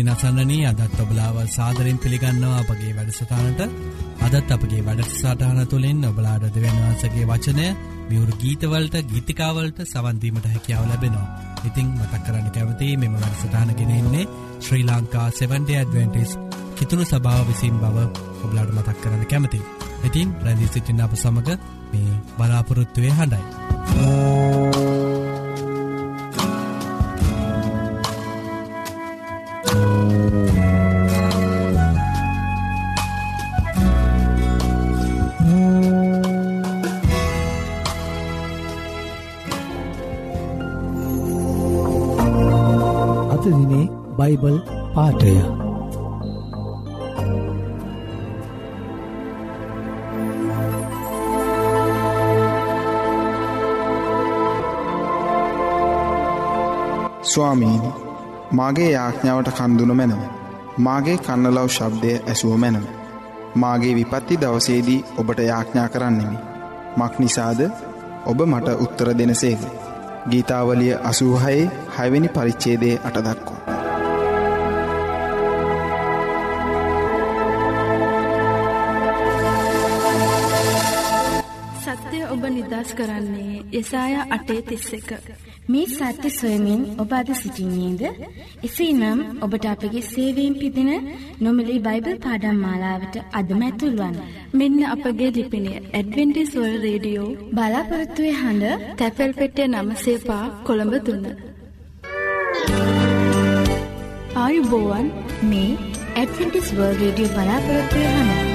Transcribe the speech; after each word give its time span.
ඉතින් 0.00 0.10
අසන්නනී 0.10 0.64
අදත් 0.64 0.96
ඔබලාව 0.96 1.36
සාදරෙන් 1.46 1.98
පිළිගන්නවා 1.98 2.60
අපගේ 2.60 2.92
වැඩසටානට 2.96 3.60
අදත් 4.26 4.50
අපගේ 4.50 4.80
වැඩසටාන 4.80 5.60
තුළින් 5.66 6.00
ඔබලාඩ 6.02 6.44
දෙවන්වන්සගේ 6.46 7.26
වචනය 7.26 7.66
මියවරු 8.08 8.38
ගීතවලට 8.38 8.96
ගීතිකාවලට 9.04 9.82
සවන්දීමට 9.84 10.46
හැකියාව 10.46 10.88
ලැබෙනවා. 10.88 11.28
ඉතිං 11.64 11.92
මතක් 11.92 12.22
කරන්න 12.22 12.48
කැවති 12.48 12.96
මෙම 12.96 13.14
වැඩසටානගෙනෙන්නේ 13.14 14.24
ශ්‍රී 14.60 14.84
ලංකා 14.84 15.28
70 15.34 15.76
ඇඩවෙන්ටිස් 15.76 16.32
කිතුුණු 16.76 17.04
සභාව 17.06 17.46
විසින් 17.48 17.76
බව 17.76 18.08
ඔබලාඩ 18.40 18.72
මතක් 18.72 18.98
කරන්න 19.02 19.26
කැමති. 19.26 19.60
ඉතින් 20.04 20.32
ප්‍රැදිී 20.34 20.72
සිටින්න 20.72 21.02
අප 21.02 21.14
සමඟ 21.14 21.56
මේ 21.92 22.20
බලාපොරොත්තුවය 22.38 23.10
හඬයි. 23.12 24.69
බයිබල් 44.30 44.56
පාටය 44.94 45.30
ස්වාමීනි 57.22 57.90
මාගේ 58.52 58.90
යාඥාවට 58.90 59.50
කන්දුන 59.50 59.92
මැනව. 59.92 60.22
මාගේ 60.78 61.18
කන්නලව් 61.18 61.68
ශබ්දය 61.68 62.12
ඇසුව 62.24 62.56
මැනව. 62.56 62.84
මාගේ 63.54 63.94
විපත්ති 63.94 64.40
දවසේදී 64.40 65.04
ඔබට 65.18 65.40
යාඥා 65.40 65.88
කරන්නෙමි. 65.88 66.38
මක් 66.96 67.12
නිසාද? 67.18 67.60
ඔබ 68.26 68.38
මට 68.46 68.78
උත්තර 68.80 69.08
දෙනසේක 69.18 69.60
ගීතාවලිය 70.28 70.94
අසූහයේ 71.04 71.70
හැවෙනි 71.96 72.28
පරිච්චේදේ 72.30 72.96
අටදක්කෝ 73.04 73.69
කරන්නේ 83.00 83.62
යසාය 83.78 84.14
අටේ 84.36 84.60
තිස්ස 84.68 84.92
එක. 84.98 85.10
මේ 85.68 85.86
සත්‍ය 85.88 86.30
සොයමින් 86.30 86.80
ඔබ 87.02 87.12
අද 87.12 87.28
සිසිින්නේද. 87.32 88.02
එසේ 88.66 88.92
නම් 88.92 89.20
ඔබට 89.44 89.64
අපගේ 89.72 90.02
සේවීම් 90.04 90.54
පිදින 90.60 90.90
නොමිලි 91.40 91.76
බයිබල් 91.86 92.16
පාඩම් 92.24 92.58
මාලාවට 92.64 93.14
අදමැතුල්වන්. 93.32 94.16
මෙන්න 94.52 94.80
අපගේ 94.94 95.30
ලිපිනය 95.36 95.72
ඇඩවෙන්ටිස්වල් 95.76 96.74
රේඩියෝ 96.86 97.30
බලාපොරත්තුවේ 97.56 98.34
හඬ 98.40 98.86
තැපැල් 98.98 99.32
පෙටිය 99.40 99.68
නම 99.68 99.90
සේපා 100.04 100.44
කොළඹ 100.66 100.94
තුන්න. 101.06 101.24
ආයුබෝවන් 104.42 105.08
මේ 105.50 105.72
ඇඩවෙන්ටිස් 106.14 106.68
වර්ල් 106.76 106.96
රේඩියෝ 107.02 107.34
බලාපොරත්තුවේ 107.36 108.14
හඬ. 108.16 108.49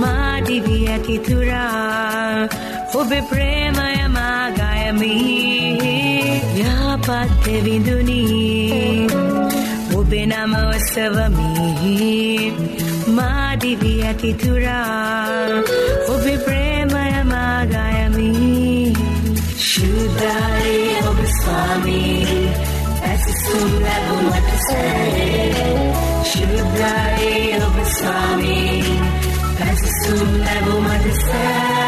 මාදිවි 0.00 0.88
ඇතිතුරා 0.88 2.48
ඔබ 2.94 3.10
ප්‍රේමය 3.28 4.08
මාගයමි. 4.08 5.16
යාපත්ත 6.60 7.46
විඳුනී. 7.64 9.06
ඔබෙ 9.98 10.20
නම 10.26 10.54
ඔස්සවමි 10.64 12.52
මාදිවි 13.10 13.92
ඇතිතුරා 14.02 15.62
ඔබ 16.08 16.24
ප්‍රේමය 16.46 17.12
මාගයමි. 17.24 18.32
ශුද්ධාරේ 19.60 20.98
ඔබ 21.10 21.20
ස්වාමී. 21.36 22.42
ඇසිසුම් 23.02 23.70
ලැබුමට 23.82 24.50
සැරේ. 24.66 25.89
Shubhai 26.30 27.58
Obaswami, 27.66 28.82
Pasisum 29.58 30.30
Level 30.46 30.80
Madhisthana. 30.86 31.79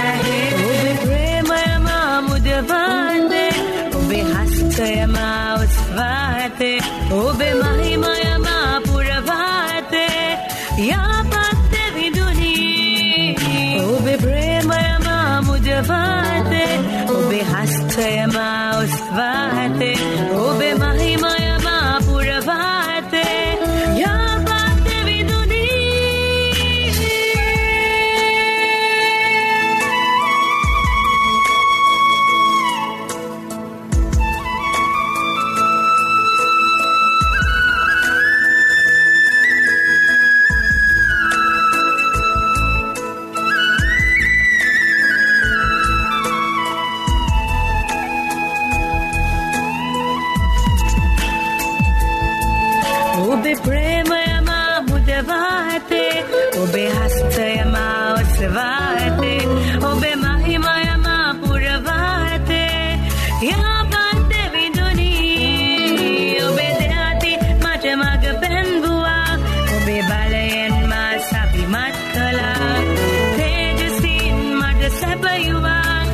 you 75.42 75.56
are. 75.56 76.04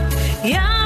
Yeah. 0.42 0.77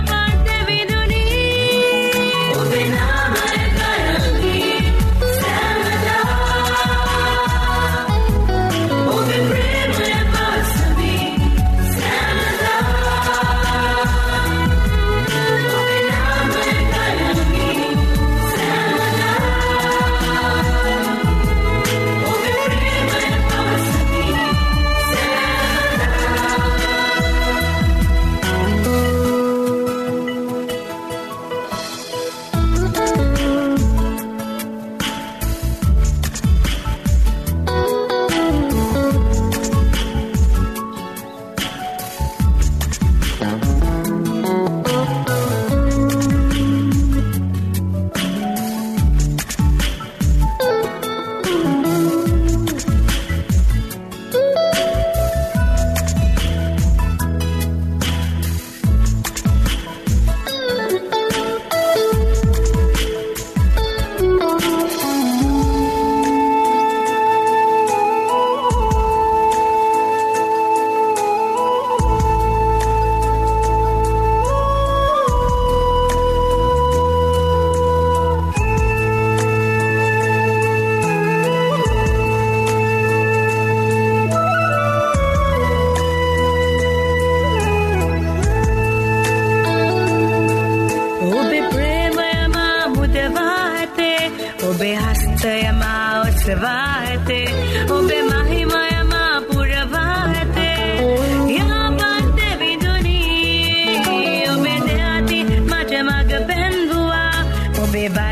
Bye. 108.09 108.31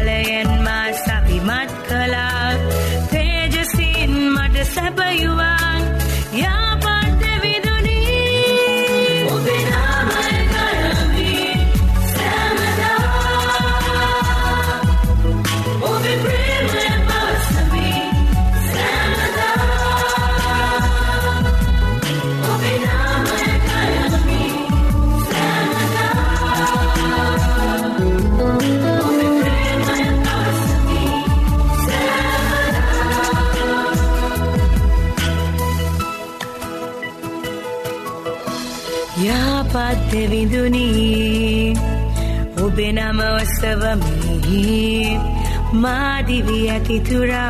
मादिव्यतिथुरा 45.82 47.44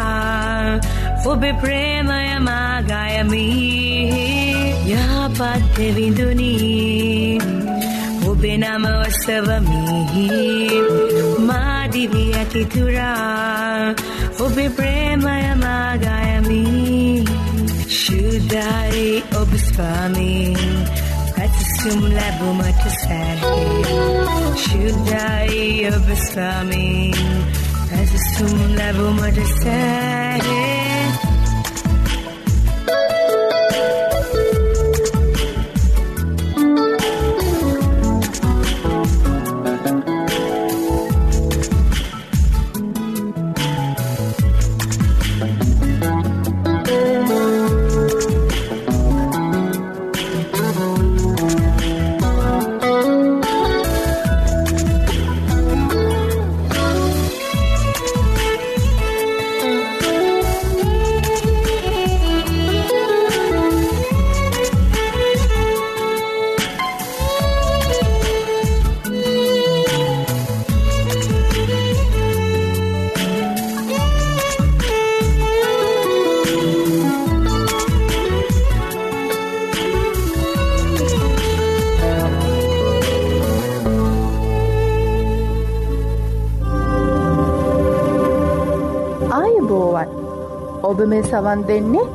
उभे 1.31 1.51
प्रेमय 1.63 2.31
मा 2.47 2.59
गायमि 2.91 3.49
या 4.91 5.07
पाद्यविन्दुनी 5.39 6.55
उभे 8.31 8.55
नामोत्सवमी 8.63 9.83
मादिव्यतिथुरा 11.49 13.13
उभे 14.47 14.69
प्रेमय 14.79 15.47
मा 15.65 15.77
गायमि 16.07 16.65
शुद्धारे 18.01 19.09
उपस्वामी 19.43 20.35
Atasum 21.41 22.01
labu 22.17 22.49
matu 22.59 22.91
sahi 23.01 23.61
Shudai 24.63 25.89
obaswami 25.89 26.89
tum 28.41 28.75
level 28.75 29.11
mujhse 29.19 30.60
ඔබ 91.01 91.09
මේ 91.09 91.25
සවන් 91.25 91.61
දෙන්නේ 91.69 92.07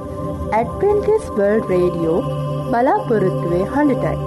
ඇඩවෙන්ටිස් 0.58 1.25
බර්ල් 1.38 1.62
රේඩියෝ 1.70 2.20
බලාපොරොත්තුවේ 2.72 3.63
හඬටයි. 3.74 4.18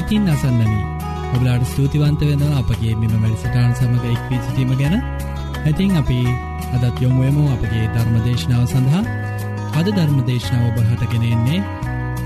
ඉතින් 0.00 0.28
අසන්නනී 0.34 0.95
ඔබලාට 1.28 1.64
ස්තුතිවන්ත 1.64 2.20
වෙනවා. 2.22 2.58
අපගේ 2.60 2.94
මෙම 2.94 3.14
වැඩසටාන් 3.14 3.74
සමඟ 3.74 4.06
එක්වී 4.06 4.40
සිටීම 4.40 4.72
ගැන. 4.78 4.96
ඇතින් 5.62 5.96
අපි 5.96 6.18
අදත් 6.74 6.96
යොමුුවමු 7.00 7.44
අපගේ 7.52 7.84
ධර්මදේශනාව 7.94 8.64
සඳහා. 8.66 9.04
අද 9.78 9.88
ධර්මදේශනාව 9.90 10.64
ඔබහටගෙනෙන්නේ 10.72 11.60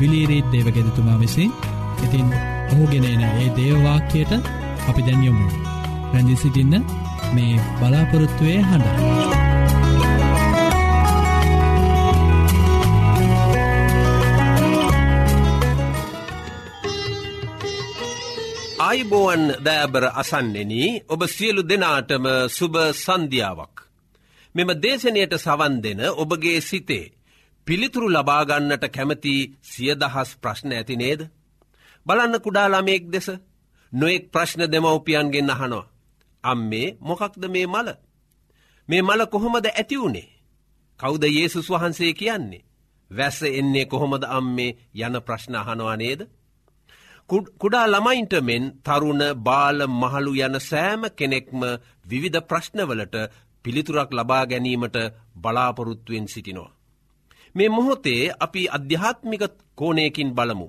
විලීරීත් 0.01 0.49
දේවගෙදතුමා 0.53 1.19
විසින්. 1.19 1.53
ඉතින් 2.05 2.27
ඔහුගෙනන 2.73 3.07
ඒ 3.23 3.51
දේවවාක්‍යයට 3.57 4.33
අපි 4.89 5.03
දැන් 5.03 5.23
යොමු 5.25 5.47
රැඳි 6.13 6.37
සිටින්න 6.37 6.81
මේ 7.35 7.61
බලාපොරොත්තුවය 7.79 8.57
හඬ. 8.63 9.40
ආයිබෝවන් 18.91 19.43
දෑබර 19.63 20.05
අසන්නෙන 20.13 20.73
ඔබ 21.09 21.21
සියලු 21.29 21.63
දෙනාටම 21.63 22.25
සුභ 22.49 22.79
සන්ධියාවක්. 22.97 23.77
මෙම 24.55 24.71
දේශනයට 24.75 25.35
සවන් 25.37 25.75
දෙන 25.85 26.01
ඔබගේ 26.15 26.61
සිතේ 26.61 27.13
පිළිතුරු 27.67 28.09
ලබාගන්නට 28.09 28.85
කැමති 28.89 29.35
සියදහස් 29.63 30.31
ප්‍රශ්න 30.43 30.71
ඇති 30.73 30.95
නේද. 30.97 31.21
බලන්න 32.07 32.35
කුඩාලාමයෙක් 32.41 33.05
දෙස 33.07 33.29
නොෙක් 33.93 34.23
ප්‍රශ්න 34.33 34.63
දෙමවපියන්ගෙන් 34.73 35.51
අහනවා. 35.51 35.91
අම්මේ 36.45 36.97
මොකක්ද 37.01 37.43
මේ 37.47 37.67
මල. 37.67 37.89
මේ 38.89 39.03
මල 39.03 39.21
කොහොමද 39.27 39.67
ඇතිවුණේ. 39.69 40.29
කෞද 41.01 41.23
ඒසුස් 41.25 41.69
වහන්සේ 41.71 42.13
කියන්නේ. 42.13 42.67
වැස්ස 43.11 43.41
එන්නේ 43.51 43.87
කොහොමද 43.87 44.25
අම්මේ 44.29 44.77
යන 44.97 45.15
ප්‍රශ්න 45.27 45.55
අහනවා 45.55 45.97
නේද. 45.97 46.21
කුඩා 47.31 47.87
ළමයින්ට 47.87 48.35
මෙන් 48.43 48.65
තරුණ 48.83 49.23
බාල 49.39 49.79
මහළු 49.93 50.33
යන 50.39 50.57
සෑම 50.61 51.03
කෙනෙක්ම 51.11 51.61
විවිධ 52.05 52.41
ප්‍රශ්නවලට 52.43 53.15
පිළිතුරක් 53.65 54.11
ලබා 54.11 54.45
ගැනීමට 54.47 54.97
බලාපොරොත්තුවෙන් 55.35 56.27
සිටිනවා. 56.27 56.75
මේ 57.55 57.69
මොහොතේ 57.69 58.33
අපි 58.37 58.63
අධ්‍යාත්මික 58.69 59.43
කෝනයකින් 59.79 60.31
බලමු. 60.31 60.69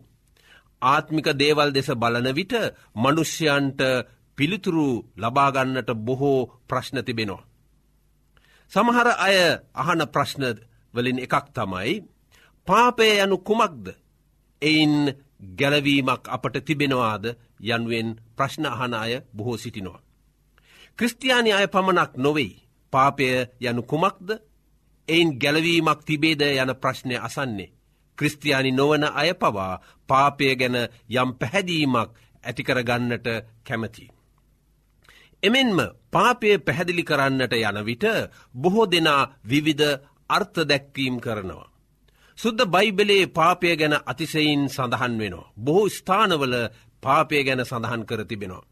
ආත්මික 0.81 1.27
දේවල් 1.33 1.69
දෙස 1.73 1.89
බලන 1.93 2.27
විට 2.35 2.53
මනුෂ්‍යයන්ට 2.95 3.81
පිළිතුරු 4.37 4.87
ලබාගන්නට 5.17 5.89
බොහෝ 5.97 6.49
ප්‍රශ්න 6.69 6.97
තිබෙනවා. 6.99 7.47
සමහර 8.71 9.07
අය 9.17 9.37
අහන 9.73 10.01
ප්‍රශ්න 10.13 10.43
වලින් 10.93 11.19
එකක් 11.19 11.45
තමයි 11.47 11.93
පාපය 12.67 13.07
යනු 13.17 13.37
කුමක්ද 13.39 13.85
එයින් 14.61 14.95
ගැලවීමක් 15.41 16.23
අපට 16.27 16.55
තිබෙනවාද 16.61 17.25
යන්ුවෙන් 17.61 18.09
ප්‍රශ්න 18.37 18.65
අහන 18.65 18.93
අය 18.95 19.13
බොහෝ 19.33 19.57
සිටිනවා. 19.57 20.01
ක්‍රස්තියානි 20.99 21.51
අය 21.51 21.67
පමණක් 21.67 22.11
නොවෙයි 22.17 22.61
පාපය 22.93 23.25
යනු 23.61 23.81
කුමක්ද 23.83 24.29
එයින් 25.07 25.29
ගැලවීමක් 25.39 26.01
තිබේද 26.03 26.41
යන 26.41 26.71
ප්‍රශ්නය 26.75 27.15
අසන්නේ. 27.17 27.73
ක්‍රස්තියානි 28.17 28.71
නොවන 28.71 29.03
අය 29.03 29.33
පවා 29.33 29.81
පාපය 30.09 30.55
ගැන 30.55 30.77
යම් 31.11 31.29
පැහැදීමක් 31.33 32.11
ඇතිකරගන්නට 32.43 33.27
කැමති. 33.63 34.05
එමෙන්ම 35.43 35.79
පාපය 36.11 36.57
පැහැදිලි 36.59 37.03
කරන්නට 37.03 37.53
යන 37.55 37.85
විට 37.85 38.05
බොහෝ 38.55 38.85
දෙනා 38.85 39.31
විවිධ 39.43 39.99
අර්ථ 40.29 40.59
දැක්වීම් 40.61 41.15
කරනවා. 41.19 41.70
සුද්ද 42.37 42.59
බයිබලේ 42.67 43.25
පාපය 43.29 43.75
ගැන 43.75 43.95
අතිසයින් 44.03 44.61
සඳහන් 44.67 45.13
වෙනවා. 45.17 45.51
බොහෝ 45.57 45.89
ස්ථානවල 45.89 46.55
පාපය 47.03 47.43
ගැන 47.43 47.61
සඳහන් 47.61 48.03
කර 48.05 48.21
තිබෙනවා. 48.25 48.67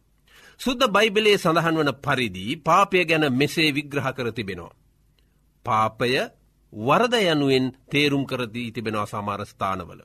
සුද්ද 0.60 0.82
බයිබලේ 0.90 1.38
සඳහන් 1.38 1.76
වන 1.78 1.92
පරිදි 1.98 2.46
පාපය 2.60 3.06
ගැන 3.06 3.26
මෙසේ 3.34 3.70
විග්‍රහ 3.72 4.08
කර 4.14 4.28
තිබෙනවා. 4.32 4.78
පාපය 5.66 6.12
වරද 6.74 7.16
යනුවෙන් 7.26 7.66
තේරුම් 7.88 8.24
කරදී 8.26 8.72
තිබෙනවා 8.72 9.06
සමාරස්ථානවල. 9.06 10.02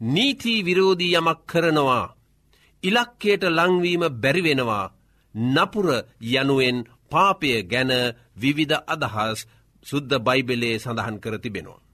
නීතිී 0.00 0.64
විරෝධී 0.64 1.16
යමක් 1.16 1.40
කරනවා 1.46 2.06
ඉලක්කයට 2.82 3.42
ලංවීම 3.48 4.02
බැරිවෙනවා 4.14 4.92
නපුර 5.34 5.86
යනුවෙන් 6.32 6.78
පාපය 7.10 7.50
ගැන 7.64 7.92
විවිධ 8.36 8.78
අදහස් 8.86 9.38
සුද්ද 9.86 10.10
බයිබලේ 10.20 10.76
සඳහන් 10.76 11.16
කර 11.20 11.34
තිබෙනවා. 11.38 11.87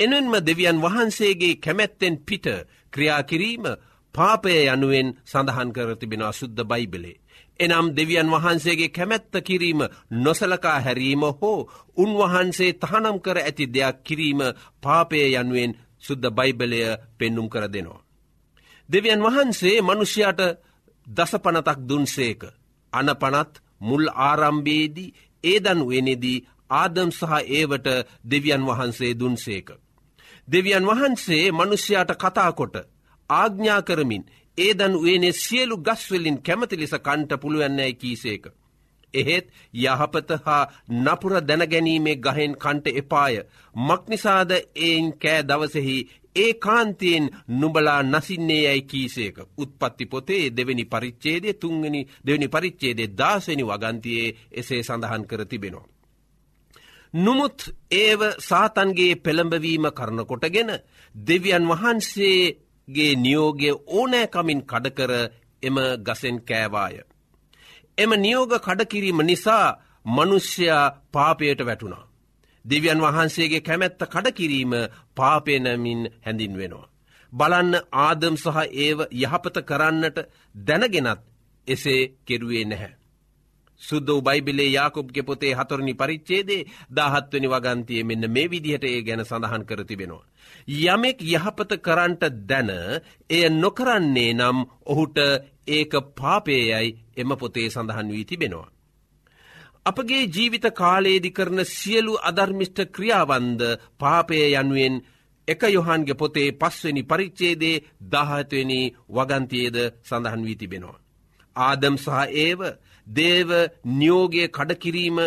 එනෙන්ම 0.00 0.34
දෙවියන් 0.40 0.78
වහන්සේගේ 0.78 1.54
කැමැත්තෙන් 1.56 2.16
පිට 2.18 2.46
ක්‍රියාකිරීම 2.92 3.64
පාපය 4.14 4.50
යනුවෙන් 4.66 5.08
සඳහන් 5.24 5.70
කර 5.72 5.90
තිබෙනවා 5.96 6.32
සුද්ද 6.32 6.58
බයිබලේ. 6.64 7.20
එනම් 7.60 7.86
දෙවියන් 7.96 8.28
වහන්සේගේ 8.28 8.88
කැමැත්ත 8.88 9.34
කිරීම 9.42 9.80
නොසලකා 10.14 10.80
හැරීම 10.80 11.22
හෝ 11.32 11.68
උන්වහන්සේ 11.96 12.72
තහනම් 12.74 13.16
කර 13.20 13.38
ඇති 13.40 13.66
දෙයක් 13.66 13.96
කිරීම 14.04 14.40
පාපය 14.82 15.18
යනුවෙන් 15.32 15.72
සුද්ද 15.98 16.24
බයිබලය 16.30 16.80
පෙන්නුම් 17.18 17.48
කර 17.48 17.64
දෙනවා. 17.68 18.04
දෙවියන් 18.88 19.22
වහන්සේ 19.22 19.82
මනුෂ්‍යයට 19.82 20.40
දසපනතක් 21.06 21.78
දුන්සේක. 21.80 22.42
අනපනත් 22.92 23.52
මුල් 23.80 24.04
ආරම්භේදී 24.20 25.14
ඒදන් 25.44 25.80
වෙනෙදී 25.88 26.44
ආදම් 26.72 27.10
සහ 27.10 27.32
ඒවට 27.48 27.86
දෙවියන් 28.24 28.62
වහන්සේ 28.62 29.12
දුන්සේක. 29.14 29.68
දෙවියන් 30.48 30.86
වහන්සේ 30.86 31.44
මනුෂ්‍යයාට 31.52 32.12
කතාකොට 32.16 32.76
ආග්ඥා 33.30 33.80
කරමින් 33.82 34.24
ඒදන් 34.58 34.94
වනේ 34.98 35.32
සියලු 35.34 35.76
ගස්වලින් 35.78 36.38
කැමති 36.40 36.76
ලෙස 36.76 36.94
කන්ට 36.98 37.40
පුළුවන්නෑ 37.40 37.92
කීසේක. 37.94 38.44
එහෙත් 39.14 39.46
යහපත 39.74 40.30
හා 40.44 40.62
නපුර 40.98 41.32
දැනගැනීමේ 41.42 42.16
ගහෙන් 42.18 42.54
කන්ට 42.56 42.86
එපාය 42.94 43.34
මක්නිසාද 43.80 44.50
එයින් 44.52 45.08
කෑ 45.14 45.42
දවසෙහි 45.42 45.96
ඒ 46.36 46.52
කාන්තයෙන් 46.56 47.26
නුබලා 47.50 48.00
නසින්නේ 48.04 48.62
යැයි 48.62 48.82
කීසේක 48.84 49.36
උත්පත්ති 49.56 50.06
පොතේ 50.06 50.44
දෙවැනි 50.50 50.84
පරිච්චේදේ 50.86 51.54
තුන්ගනි 51.54 52.06
දෙවැනි 52.26 52.48
පරිච්චේදේ 52.48 53.12
දාසනි 53.14 53.64
වගන්තියේ 53.64 54.34
එසේ 54.52 54.82
සඳහන් 54.82 55.24
කර 55.24 55.44
තිබෙනවා. 55.44 55.95
නොමුත් 57.14 57.58
ඒව 57.92 58.20
සාතන්ගේ 58.40 59.16
පෙළඹවීම 59.16 59.86
කරනකොටගෙන 59.90 60.70
දෙවියන් 61.14 61.64
වහන්සේගේ 61.64 63.12
නියෝගය 63.16 63.70
ඕනෑකමින් 63.88 64.60
කඩකර 64.62 65.12
එම 65.62 65.76
ගසෙන් 66.00 66.36
කෑවාය. 66.40 66.96
එම 67.98 68.10
නියෝග 68.16 68.52
කඩකිරීම 68.58 69.20
නිසා 69.22 69.76
මනුෂ්‍යයා 70.06 70.94
පාපයට 71.12 71.60
වැටුණා. 71.60 72.08
දෙවියන් 72.64 73.00
වහන්සේගේ 73.00 73.60
කැමැත්ත 73.60 74.00
කඩකිරීම 74.04 74.72
පාපයනමින් 75.14 76.02
හැඳින් 76.22 76.54
වෙනවා. 76.56 76.90
බලන්න 77.32 77.74
ආදම් 77.98 78.36
සහ 78.36 78.58
ඒව 78.76 78.98
යහපත 79.12 79.56
කරන්නට 79.64 80.18
දැනගෙනත් 80.66 81.20
එසේ 81.68 82.00
කෙරුවේ 82.24 82.64
නැහැ. 82.64 82.92
සුද්ද 83.82 84.08
බයිබිලේ 84.20 84.70
යාකුබ්ගෙ 84.70 85.22
පොතේ 85.22 85.54
හතුරනි 85.54 85.94
පරිච්චේදේ 85.94 86.66
දාහත්වනි 86.90 87.48
වගන්තිය 87.48 88.02
මෙන්න 88.02 88.24
මේ 88.28 88.48
විදිහට 88.48 88.84
ඒ 88.84 89.02
ගැන 89.02 89.22
සඳහන් 89.22 89.64
කර 89.64 89.84
තිබෙනවා. 89.84 90.24
යමෙක් 90.68 91.18
යහපත 91.24 91.70
කරන්ට 91.78 92.22
දැන 92.42 92.70
එය 93.30 93.44
නොකරන්නේ 93.52 94.32
නම් 94.34 94.58
ඔහුට 94.84 95.18
ඒක 95.68 95.92
පාපේයයි 96.14 96.96
එම 97.16 97.30
පොතේ 97.34 97.68
සඳහන් 97.68 98.08
වී 98.08 98.24
තිබෙනවා. 98.26 98.70
අපගේ 99.84 100.22
ජීවිත 100.26 100.66
කාලේදි 100.72 101.30
කරන 101.30 101.60
සියලු 101.66 102.14
අධර්මිෂ්ට 102.20 102.78
ක්‍රියාවන්ද 102.88 103.60
පාපය 103.98 104.38
යනුවෙන් 104.52 104.96
එක 105.48 105.62
යොහන්ගේ 105.68 106.14
පොතේ 106.14 106.48
පස්වනි 106.52 107.02
පරිච්චේදේ 107.04 107.82
දාහත්වනි 108.04 108.80
වගන්තියේද 109.08 109.76
සඳහන් 110.02 110.42
වී 110.42 110.56
තිබෙනවා. 110.56 110.98
ආදම් 111.56 111.96
සහ 111.96 112.08
ඒව 112.36 112.60
දේව 113.06 113.50
නියෝගය 113.84 114.48
කඩකිරීම 114.48 115.18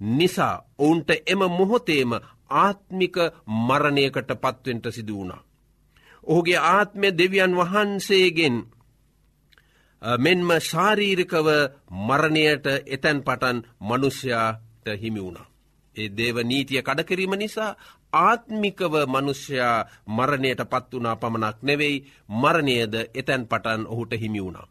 නිසා 0.00 0.64
ඔවුන්ට 0.78 1.10
එම 1.26 1.40
මොහොතේම 1.50 2.12
ආත්මික 2.50 3.16
මරණයකට 3.46 4.30
පත්වෙන්ට 4.36 4.86
සිදු 4.90 5.14
වුණා. 5.14 5.42
ඔහුගේ 6.24 6.60
ආත්මය 6.68 7.08
දෙවියන් 7.12 7.56
වහන්සේගෙන් 7.56 8.56
මෙන්ම 10.02 10.48
ශාරීරිකව 10.62 11.48
මරණයට 12.00 12.66
එතැන් 12.86 13.22
පටන් 13.22 13.62
මනුෂ්‍යයාට 13.80 14.86
හිමි 14.96 15.20
වුණා. 15.20 15.46
ඒ 15.96 16.08
දේව 16.08 16.36
නීතිය 16.42 16.82
කඩකිරීම 16.82 17.34
නිසා 17.34 17.76
ආත්මිකව 18.12 18.94
මනුෂ්‍යයා 19.06 19.86
මරණයට 20.08 20.62
පත් 20.64 20.90
වනා 20.92 21.16
පමණක් 21.16 21.56
නෙවෙයි 21.62 22.04
මරණයද 22.30 22.94
එතැන් 23.14 23.46
පටන් 23.46 23.86
ඔහුට 23.86 24.12
හිමි 24.12 24.40
වුණා. 24.40 24.68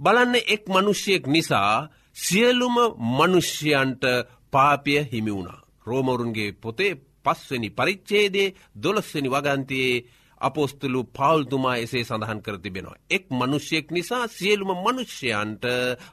බලන්න 0.00 0.34
එක් 0.46 0.68
මනුෂ්‍යයෙක් 0.68 1.26
නිසා 1.26 1.88
සියලුම 2.16 2.76
මනුෂ්‍යයන්ට 3.10 4.04
පාපය 4.50 4.94
හිමි 5.12 5.32
වුණා. 5.32 5.60
රෝමවරුන්ගේ 5.86 6.52
පොතේ 6.54 6.92
පස්වනි 7.24 7.70
පරිච්චේදේ 7.70 8.54
දොළස්වනි 8.82 9.30
වගන්තයේ 9.30 10.04
අපෝස්තුලු 10.40 11.00
පවල්තුමා 11.06 11.76
එසේ 11.76 12.04
සඳහන් 12.04 12.40
කර 12.42 12.58
තිබෙනවා. 12.58 13.02
එක් 13.10 13.24
මනුෂ්‍යයෙක් 13.30 13.90
නිසා 13.90 14.28
සියලුම 14.28 14.70
මනුෂ්‍යයන්ට 14.76 15.64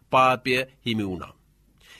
පාපය 0.10 0.54
හිමි 0.86 1.06
වුණා. 1.06 1.34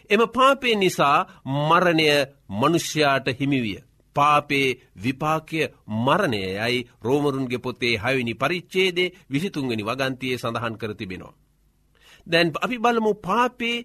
එම 0.10 0.22
පාපය 0.30 0.76
නිසා 0.76 1.18
මරණය 1.46 2.08
මනුෂ්‍යයාට 2.52 3.28
හිමිවිය. 3.40 3.80
පාපේ 4.16 4.68
විපාකය 5.04 5.62
මරණයයි 5.98 6.88
රෝමරුන්ගේ 7.02 7.60
පොතේ 7.60 7.96
හයවිනි 7.98 8.34
පරිච්චේදේ 8.34 9.14
විසිතුන්ගනි 9.32 9.84
වගන්තියේ 9.84 10.38
සඳහන් 10.38 10.76
කර 10.78 10.94
තිබෙනවා. 10.96 11.34
දැන් 12.32 12.52
අපි 12.62 12.78
බලමු 12.80 13.12
පාපේ 13.16 13.78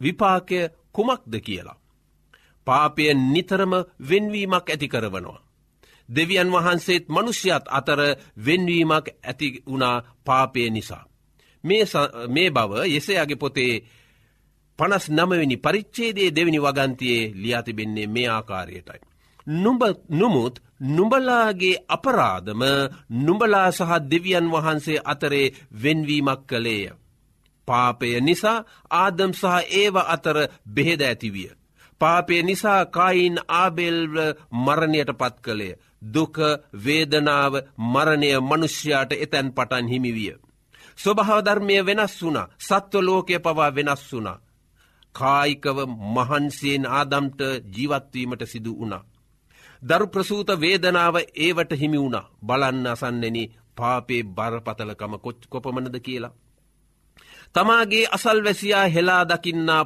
විපාකය 0.00 0.58
කුමක්ද 0.92 1.34
කියලා. 1.40 1.80
පාපය 2.66 3.02
නිතරම 3.14 3.72
වෙන්වීමක් 4.08 4.66
ඇති 4.70 4.88
කරවනවා. 4.88 5.44
දෙවියන් 6.08 6.52
වහන්සේත් 6.52 7.04
මනුෂ්‍යත් 7.08 7.64
අතර 7.68 8.00
වෙන්වීමක් 8.46 9.06
ඇති 9.22 9.48
වුණා 9.66 10.02
පාපය 10.24 10.70
නිසා. 10.70 11.04
මේ 11.64 12.50
බව 12.50 12.72
යෙසයාගේ 12.86 13.36
පොතේ 13.36 13.74
පනස් 14.78 15.04
නමවෙනි 15.10 15.56
පරිච්චේදේ 15.56 16.34
දෙවිනි 16.36 16.58
වගන්තියේ 16.58 17.32
ලියාතිබෙන්නේ 17.34 18.06
මේ 18.06 18.28
ආකාරයටයි. 18.28 19.00
නොමුත් 20.10 20.54
නුඹලාගේ 20.86 21.82
අපරාධම 21.88 22.62
නුඹලා 23.16 23.70
සහ 23.70 23.92
දෙවියන් 24.10 24.46
වහන්සේ 24.50 25.04
අතරේ 25.04 25.54
වෙන්වීමක් 25.82 26.40
කළේය. 26.46 26.90
පාපය 27.68 28.20
නිසා 28.20 28.64
ආදම් 28.92 29.32
සහ 29.32 29.54
ඒව 29.72 29.96
අතර 30.06 30.36
බෙහෙද 30.66 31.00
ඇතිවිය. 31.02 31.50
පාපය 32.00 32.42
නිසා 32.42 32.80
කයින් 32.88 33.36
ආබෙල්ව 33.50 34.14
මරණයට 34.54 35.10
පත් 35.12 35.36
කළේ. 35.40 35.78
දුක 36.06 36.36
වේදනාව 36.84 37.54
මරණය 37.84 38.30
මනුෂ්‍යයාට 38.40 39.12
එතැන් 39.14 39.48
පටන් 39.52 39.86
හිමිවිය. 39.88 40.34
ස්වභාවධර්මය 40.98 41.76
වෙනස් 41.82 42.14
වුන 42.22 42.38
සත්ව 42.58 43.00
ලෝකය 43.00 43.38
පවා 43.38 43.70
වෙනස් 43.70 44.02
වුනා. 44.12 44.42
කායිකව 45.14 45.78
මහන්සයෙන් 46.14 46.84
ආදම්ට 46.88 47.40
ජීවත්වීමට 47.74 48.42
සිදු 48.44 48.72
වුණා. 48.78 49.04
දරු 49.82 50.06
ප්‍රසූත 50.06 50.48
වේදනාව 50.56 51.16
ඒවට 51.36 51.72
හිමි 51.72 51.98
වුණ 51.98 52.18
බලන්න 52.42 52.86
අසන්නෙන 52.86 53.38
පාපේ 53.76 54.22
බරපතලකම 54.30 55.14
කොච් 55.18 55.40
කොපමනද 55.48 55.96
කියලා. 56.00 56.34
තමාගේ 57.54 58.06
අසල් 58.08 58.38
වැසියා 58.44 58.88
හෙලා 58.88 59.24
දකින්නා 59.24 59.84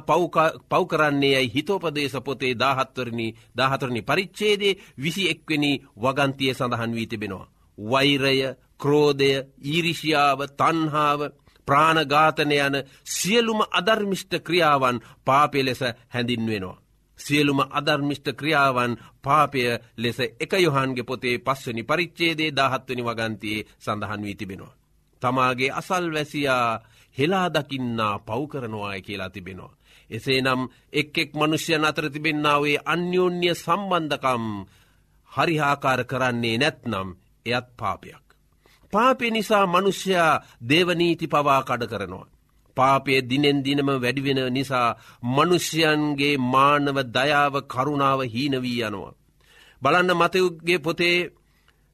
පව්කරන්නේ 0.69 1.33
යයි 1.33 1.51
හිතෝපදේශ 1.55 2.17
පොතේ 2.21 2.53
දාහත්වරණි 2.55 3.27
දාහතරණි 3.57 4.01
පරිච්චේදේ 4.03 4.73
විසි 4.97 5.29
එක්වෙනි 5.29 5.71
වගන්තිය 5.97 6.53
සඳහන් 6.53 6.95
වී 6.95 7.07
තිබෙනවා. 7.07 7.51
වෛරය 7.77 8.39
ක්‍රෝධය 8.77 9.31
ඊරිෂියාව 9.65 10.39
තන්හාාව 10.53 11.21
ප්‍රාණඝාතන 11.67 12.51
යන 12.53 12.75
සියලුම 13.07 13.61
අධර්මිෂ්ට 13.71 14.33
ක්‍රියාවන් 14.41 15.01
පාපය 15.25 15.63
ලෙස 15.63 15.81
හැඳින්වෙනවා. 16.09 16.81
සියලුම 17.19 17.59
අධර්මිෂ්ට 17.71 18.27
ක්‍රියාවන් 18.33 18.93
පාපය 19.21 19.61
ලෙස 19.97 20.19
එක 20.19 20.53
යොහන්ගේ 20.55 21.03
පොතේ 21.03 21.37
පස්වනි 21.39 21.83
පරිච්චේදේ 21.83 22.51
දාහත්වනි 22.53 23.03
වගන්තියේ 23.03 23.65
සඳහන් 23.79 24.23
වී 24.23 24.35
තිබෙනවා. 24.35 24.77
තමාගේ 25.21 25.71
අසල් 25.71 26.05
වැසියා 26.13 26.81
හෙලාදකින්නා 27.19 28.15
පව්කරනවාය 28.19 29.01
කියලා 29.01 29.29
තිබෙනවා. 29.29 29.77
එසේ 30.09 30.41
නම් 30.41 30.61
එක් 30.93 31.17
එක් 31.17 31.31
මනුෂ්‍යයන් 31.35 31.85
අතර 31.85 32.05
තිබෙන්නාවේ 32.09 32.83
අන්‍යෝන්‍ය 32.85 33.49
සම්බන්ධකම් 33.55 34.45
හරිහාකාර 35.29 36.01
කරන්නේ 36.03 36.57
නැත්නම් 36.57 37.07
එයත් 37.45 37.67
පාපයක්. 37.77 38.25
පාපය 38.93 39.31
නිසා 39.31 39.65
මනුෂ්‍යයා 39.65 40.41
දේවනීති 40.69 41.27
පවා 41.27 41.61
කඩ 41.63 41.83
කරනවා. 41.87 42.31
පාපය 42.77 43.11
දිනෙන් 43.21 43.59
දිනම 43.63 43.89
වැඩිවෙන 43.95 44.41
නිසා 44.53 44.97
මනුෂ්‍යයන්ගේ 45.27 46.35
මානව 46.47 46.97
දයාව 47.07 47.53
කරුණාව 47.63 48.19
හීනවී 48.25 48.81
යනවා. 48.81 49.17
බලන්න 49.81 50.11
මතයුගේ 50.13 50.77
පොතේ 50.77 51.17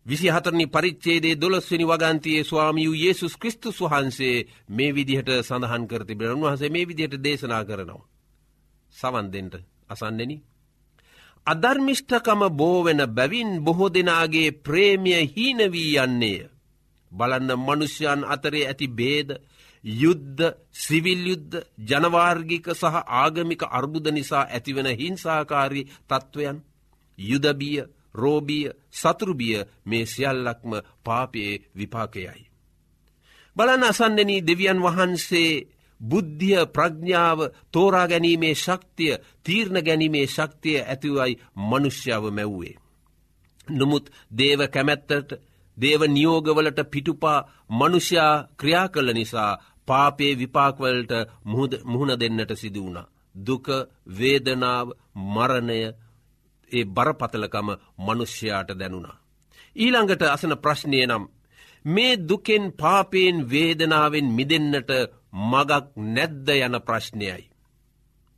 විසි 0.06 0.28
හතරනි 0.30 0.66
පරිච්චේදේ 0.68 1.36
දොළස්වනි 1.36 1.86
වගන්තියේ 1.86 2.44
ස්වාමියූ 2.44 2.96
යේසුස් 2.96 3.36
කෘස්තුස් 3.36 3.78
වහන්සේ 3.82 4.46
මේ 4.70 4.92
විදිහට 4.92 5.30
සඳහන් 5.40 5.88
කරති 5.88 6.16
බෙරන් 6.16 6.42
වහසේ 6.42 6.70
මේ 6.70 6.86
විදිහට 6.86 7.24
දේශනා 7.24 7.64
කරනවා. 7.66 8.08
සවන්දෙන්ට 8.96 9.56
අසන්නෙන. 9.90 10.34
අධර්මිෂ්ඨකම 11.48 12.42
බෝවෙන 12.52 13.02
බැවින් 13.10 13.52
බොහෝ 13.62 13.90
දෙනාගේ 13.90 14.50
ප්‍රේමිය 14.60 15.22
හීනවී 15.28 15.98
යන්නේය. 15.98 16.40
බලන්න 17.12 17.52
මනුෂ්‍යයන් 17.58 18.22
අතරේ 18.26 18.66
ඇති 18.66 18.88
බේද 18.90 19.30
යුද්ධ 19.84 20.44
සිවිල් 20.76 21.22
යුද්ධ 21.24 21.56
ජනවාර්ගික 21.82 22.66
සහ 22.72 22.96
ආගමික 23.16 23.62
අර්බුද 23.70 24.06
නිසා 24.10 24.46
ඇතිවන 24.48 24.88
හිංසාකාරී 24.94 25.90
තත්ත්වයන් 26.04 26.58
යුදබිය 27.18 27.84
රෝබිය 28.16 28.66
සතුරුබිය 28.92 29.58
මේ 29.86 30.06
සියල්ලක්ම 30.06 30.72
පාපයේ 31.04 31.54
විපාකයයි. 31.74 32.44
බලන 33.56 33.84
අසන්නෙන 33.84 34.32
දෙවියන් 34.48 34.80
වහන්සේ 34.82 35.52
බුද්ධිය 36.02 36.66
ප්‍රඥාව 36.68 37.40
තෝරා 37.72 38.08
ගැනීමේ 38.08 38.56
ශක්තිය 38.56 39.14
තීරණ 39.46 39.80
ගැනීමේ 39.82 40.28
ශක්තිය 40.28 40.80
ඇතිවයි 40.84 41.40
මනුෂ්‍යාව 41.62 42.26
මැව්වේ. 42.32 42.76
නොමුත් 43.70 44.06
දේව 44.32 44.60
කැමැත්තට 44.68 45.30
දේව 45.78 46.02
නියෝගවලට 46.08 46.80
පිටුපා 46.92 47.46
මනුෂ්‍යයා 47.72 48.46
ක්‍රියා 48.58 48.88
කළ 48.90 49.10
නිසා 49.14 49.52
පාපේ 49.88 50.34
විපාක්වලට 50.36 51.12
මුහුණ 51.86 52.20
දෙන්නට 52.20 52.52
සිදු 52.54 52.82
වුණ. 52.84 53.00
දුක 53.38 53.68
වේදනාව 54.10 54.88
මරණය 55.16 55.80
ඒ 56.72 56.86
බරපතලකම 56.88 57.68
මනුෂ්‍යයාට 58.00 58.70
දැනුණා. 58.74 59.18
ඊළඟට 59.76 60.22
අසන 60.26 60.54
ප්‍රශ්නය 60.58 61.00
නම් 61.06 61.24
මේ 61.86 62.14
දුකෙන් 62.20 62.66
පාපයෙන් 62.74 63.38
වේදනාවෙන් 63.50 64.28
මිදෙන්නට 64.28 64.92
මගක් 65.44 65.72
නැද්ද 66.08 66.48
යන 66.58 66.76
ප්‍රශ්නයයි. 66.82 67.44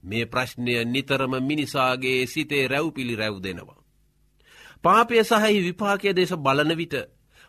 මේ 0.04 0.26
ප්‍රශ්නය 0.26 0.74
නිතරම 0.86 1.34
මිනිසාගේ 1.42 2.20
සිතේ 2.26 2.68
රැව්පිළි 2.68 3.16
රැව් 3.16 3.36
දෙනවා. 3.40 3.84
පාපය 4.84 5.16
සහහි 5.22 5.60
විපාකය 5.62 6.10
දේශ 6.12 6.36
බලන 6.38 6.72
විට 6.78 6.96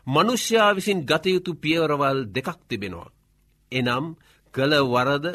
මනුෂ්‍යා 0.07 0.75
විසින් 0.75 0.99
ගතයුතු 1.05 1.51
පියවරවල් 1.55 2.19
දෙකක් 2.27 2.59
තිබෙනවා. 2.67 3.09
එනම් 3.71 4.05
කළ 4.53 4.73
වරද 4.85 5.25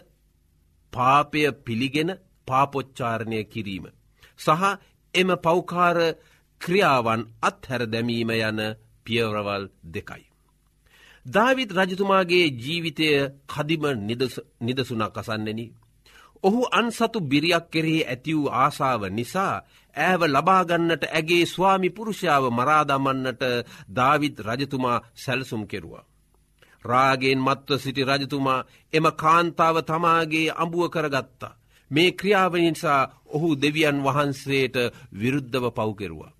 පාපය 0.93 1.41
පිළිගෙන 1.65 2.11
පාපොච්චාරණය 2.49 3.41
කිරීම. 3.45 3.85
සහ 4.39 4.63
එම 5.15 5.31
පෞකාර 5.39 5.99
ක්‍රියාවන් 6.61 7.21
අත්හැර 7.43 7.83
දැමීම 7.87 8.31
යන 8.33 8.61
පියවරවල් 9.05 9.65
දෙකයි. 9.87 10.25
ධවිත් 11.27 11.71
රජතුමාගේ 11.73 12.47
ජීවිතය 12.55 13.09
කදිම 13.47 13.85
නිදසුනක් 14.61 15.17
අසන්නෙන. 15.17 15.61
ඔහු 16.45 16.61
අන්සතු 16.71 17.19
බිරියක් 17.23 17.67
කෙරෙහි 17.71 18.01
ඇති 18.05 18.33
වූ 18.35 18.53
ආසාාව 18.55 19.03
නිසා 19.11 19.55
ඇව 19.97 20.21
ලබාගන්නට 20.27 21.03
ඇගේ 21.09 21.45
ස්වාමි 21.47 21.89
පුරුෂාව 21.91 22.45
මරාදමන්නට 22.51 23.43
ධවිත් 23.91 24.37
රජතුමා 24.41 25.05
සැලසුම් 25.15 25.63
කෙරුවා. 25.67 26.05
රාගෙන් 26.85 27.41
මත්ව 27.41 27.79
සිටි 27.79 28.03
රජතුමා 28.03 28.65
එම 28.93 29.07
කාන්තාව 29.15 29.77
තමාගේ 29.83 30.55
අඹුව 30.55 30.85
කරගත්තා. 30.91 31.57
මේ 31.95 32.11
ක්‍රියාව 32.13 32.53
නිසා 32.59 33.03
ඔහු 33.27 33.49
දෙවියන් 33.57 33.99
වහන්සේට 34.03 34.77
විරුද්ධව 35.13 35.65
පව්කෙරුවා. 35.71 36.33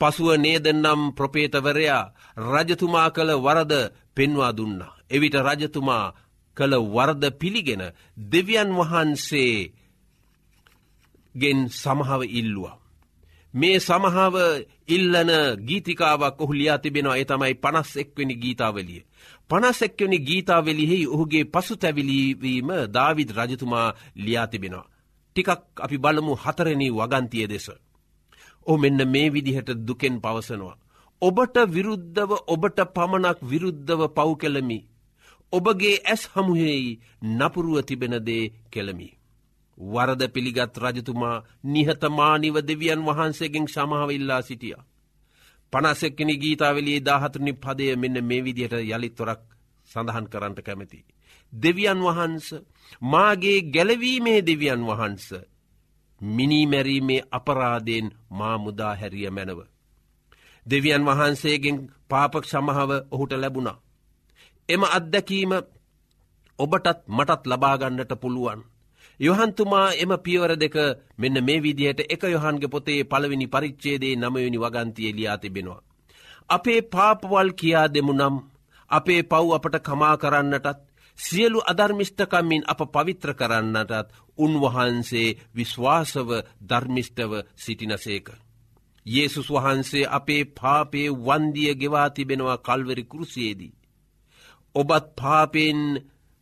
පසුව 0.00 0.28
නේදනම් 0.36 1.00
ප්‍රපේතවරයා 1.12 2.04
රජතුමා 2.44 3.08
කළ 3.10 3.30
වරද 3.36 3.72
පෙන්වා 4.16 4.52
දුන්නා. 4.52 4.96
එවිට 5.10 5.36
රජතුමා 5.38 6.06
කළ 6.56 6.74
වරද 6.86 7.24
පිළිගෙන 7.32 7.82
දෙවියන් 8.26 8.70
වහන්සේ 8.72 9.56
ගෙන් 11.34 11.58
සමහව 11.72 12.20
ඉල්ලවා. 12.30 12.76
මේ 13.56 13.78
සමහාව 13.78 14.34
ඉල්ලන 14.88 15.30
ගීතිකාවක් 15.60 16.40
ඔහු 16.40 16.52
ලියා 16.52 16.78
තිබෙනවා 16.78 17.16
ඒ 17.16 17.24
තමයි 17.24 17.54
පනස් 17.56 17.90
එක්වනි 17.96 18.34
ගීතාවලිය. 18.36 19.00
පනස් 19.50 19.78
එක්වනි 19.82 20.18
ගීතාවලිෙහි 20.20 20.98
ඔහුගේ 21.08 21.44
පසු 21.46 21.76
තැවිලීවීම 21.76 22.70
දාවිද 22.90 23.30
රජතුමා 23.32 23.88
ලියා 24.16 24.46
තිබෙනවා. 24.46 24.90
ටිකක් 25.36 25.50
අපි 25.76 25.98
බලමු 25.98 26.32
හතරණී 26.36 26.92
වගන්තිය 26.92 27.46
දෙස. 27.46 27.66
ඕ 28.66 28.76
මෙන්න 28.76 29.00
මේ 29.06 29.28
විදිහට 29.30 29.70
දුකෙන් 29.86 30.20
පවසනවා. 30.20 30.76
ඔබට 31.22 31.56
විරුද්ධව 31.68 32.30
ඔබට 32.46 32.78
පමණක් 32.94 33.38
විරුද්ධව 33.42 34.00
පව් 34.10 34.30
කෙළමි. 34.36 34.78
ඔබගේ 35.52 35.96
ඇස් 36.02 36.22
හමුහෙයි 36.26 36.98
නපුරුව 37.30 37.76
තිබෙනදේ 37.82 38.52
කෙළමි. 38.70 39.15
වරද 39.78 40.22
පිළිගත් 40.28 40.76
රජතුමා 40.78 41.44
නිහතමානිව 41.64 42.56
දෙවියන් 42.62 43.02
වහන්සේගෙන් 43.02 43.66
සමහව 43.66 44.10
ඉල්ලා 44.10 44.42
සිටිය. 44.42 44.76
පනස්සෙක්කෙන 45.72 46.30
ගීතාවලේ 46.34 47.00
දාහතුනි 47.00 47.52
පදය 47.54 47.96
මෙන්න 47.96 48.24
මේ 48.24 48.44
විදියට 48.44 48.72
යළිත්වරක් 48.74 49.42
සඳහන් 49.90 50.26
කරන්නට 50.26 50.60
කැමති. 50.62 51.04
දෙවියන් 51.52 52.00
වහන්ස 52.00 52.46
මාගේ 53.02 53.58
ගැලවීමේ 53.64 54.40
දෙවියන් 54.42 54.82
වහන්ස 54.86 55.26
මිනිමැරීමේ 56.20 57.26
අපරාදයෙන් 57.30 58.06
මා 58.30 58.56
මුදා 58.58 58.94
හැරිය 58.94 59.30
මැනව. 59.30 59.60
දෙවියන් 60.66 61.04
වහන්සේගෙන් 61.04 61.76
පාපක් 62.08 62.44
සමහව 62.44 62.90
ඔහුට 63.10 63.32
ලැබුණා. 63.32 63.82
එම 64.68 64.82
අත්දැකීම 64.88 65.52
ඔබටත් 66.58 66.98
මටත් 67.08 67.42
ලබාගන්නට 67.46 68.12
පුළුවන්. 68.20 68.60
යොහන්තුමා 69.20 69.88
එම 69.94 70.12
පියවර 70.18 70.52
දෙක 70.56 70.76
මෙන්න 71.16 71.36
මේ 71.40 71.60
විදිහයට 71.60 72.00
එක 72.06 72.22
යොහන්ගේ 72.26 72.68
පොතේ 72.68 73.00
පළවෙනි 73.04 73.46
පරිච්චේදේ 73.48 74.14
නමයනි 74.16 74.58
වගන්තිය 74.58 75.12
ලියා 75.12 75.38
තිබෙනවා. 75.38 75.80
අපේ 76.50 76.80
පාපවල් 76.84 77.50
කියා 77.52 77.88
දෙමු 77.88 78.12
නම් 78.12 78.36
අපේ 78.90 79.22
පව් 79.22 79.46
අපට 79.50 79.76
කමා 79.80 80.16
කරන්නටත් 80.16 80.78
සියලු 81.18 81.60
අධර්මිෂ්ඨකම්මින් 81.62 82.66
අප 82.66 82.80
පවිත්‍ර 82.86 83.30
කරන්නටත් 83.34 84.12
උන්වහන්සේ 84.38 85.36
විශ්වාසව 85.54 86.28
ධර්මිෂ්ටව 86.62 87.32
සිටිනසේක. 87.54 88.28
Yesසුස් 89.06 89.48
වහන්සේ 89.48 90.06
අපේ 90.08 90.44
පාපේ 90.52 91.08
වන්දිය 91.18 91.74
ගෙවා 91.74 92.08
තිබෙනවා 92.10 92.58
කල්වරි 92.58 93.04
කෘසියේදී. 93.04 93.76
ඔබත් 94.74 95.06
පාපෙන් 95.16 95.80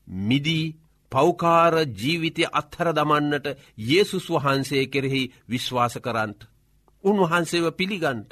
මිදී 0.09 0.67
පෞකාර 1.15 1.75
ජීවිතය 1.95 2.45
අත්හර 2.53 2.89
දමන්නට 2.93 3.47
Yesසුස් 3.81 4.27
වහන්සේ 4.29 4.85
කෙරෙහි 4.89 5.23
විශ්වාස 5.49 5.95
කරන්ට. 5.99 6.41
උන්වහන්සේව 7.05 7.67
පිළිගන්ට. 7.73 8.31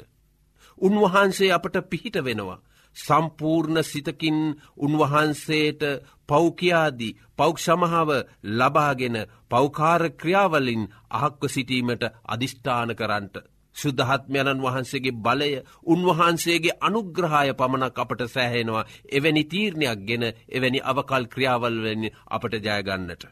උන්වහන්සේ 0.81 1.51
අපට 1.51 1.75
පිහිට 1.89 2.17
වෙනවා. 2.19 2.59
සම්පූර්ණ 2.97 3.83
සිතකින් 3.83 4.39
උන්වහන්සේට 4.77 5.81
පෞකයාදී 6.27 7.17
පෞක්ෂමහාව 7.37 8.09
ලබාගෙන 8.51 9.17
පෞකාර 9.49 10.03
ක්‍රියාවලින් 10.11 10.83
අහක්ව 11.11 11.41
සිටීමට 11.47 12.03
අධිෂ්ඨාන 12.25 12.95
කරන්ට. 12.95 13.35
ශුද්ධහත්මයණන් 13.75 14.61
වහන්සේගේ 14.61 15.15
බලය 15.19 15.51
උන්වහන්සේගේ 15.85 16.77
අනුග්‍රහය 16.81 17.53
පමණක් 17.53 17.97
අපට 17.99 18.21
සෑහෙනවා 18.27 18.83
එවැනි 19.11 19.43
තීරණයක් 19.45 20.03
ගෙන 20.03 20.23
එවැනි 20.49 20.79
අවකල් 20.83 21.25
ක්‍රියාවල්වෙනි 21.27 22.13
අපට 22.29 22.53
ජයගන්නට. 22.59 23.23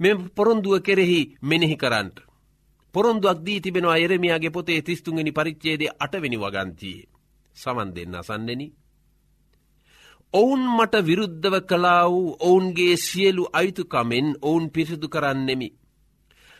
මෙ 0.00 0.10
පොරොන්දුව 0.30 0.82
කෙරෙහි 0.82 1.20
මෙනෙහි 1.42 1.76
කරන්නට. 1.76 2.18
පොරොන්දුවක් 2.94 3.38
දී 3.40 3.60
තිබෙනවා 3.60 3.98
එරමියගේ 3.98 4.50
පොතේ 4.50 4.82
තිස්තුන්ගනි 4.82 5.32
පරිච්චේදේ 5.32 5.94
අටවෙනි 5.98 6.38
වගන්තියේ. 6.38 7.08
සමන් 7.56 7.88
දෙන්න 7.90 8.14
අසන්නෙන. 8.14 8.62
ඔවුන් 10.34 10.62
මට 10.68 10.94
විරුද්ධව 11.02 11.54
කලා 11.62 12.04
වූ 12.06 12.36
ඔවුන්ගේ 12.40 12.94
සියලු 12.98 13.44
අයිතුකමෙන් 13.52 14.26
ඔවුන් 14.42 14.70
පිරිසිදු 14.70 15.08
කරන්නෙමි. 15.08 15.68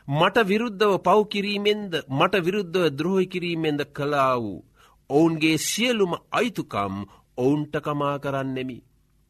මට 0.08 0.36
විරුද්ධව 0.42 0.92
පව්කිරීමෙන්ද 1.00 1.92
මට 2.10 2.34
විරුද්ධව 2.40 2.84
ද්‍රෝහි 2.90 3.26
කිරීමෙන්ද 3.26 3.80
කලා 3.88 4.34
වූ. 4.36 4.64
ඔවුන්ගේ 5.10 5.58
සියලුම 5.60 6.12
අයිතුකම් 6.30 6.94
ඔවුන්ට 7.38 7.74
කමා 7.78 8.16
කරන්නෙමි. 8.18 8.78